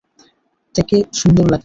[0.75, 1.59] তেকে সুন্দর লাগছে।